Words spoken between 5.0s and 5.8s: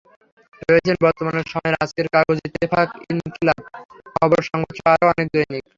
অনেক দৈনিক।